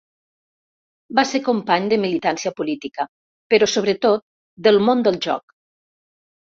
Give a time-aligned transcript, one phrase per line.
[1.19, 3.07] Va ser company de militància política,
[3.55, 4.29] però sobretot
[4.69, 5.61] del món del joc.